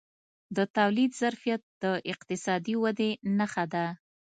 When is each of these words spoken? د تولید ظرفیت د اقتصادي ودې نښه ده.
د 0.55 0.57
تولید 0.77 1.11
ظرفیت 1.21 1.61
د 1.83 1.85
اقتصادي 2.11 2.75
ودې 2.83 3.11
نښه 3.37 3.65
ده. 3.73 3.85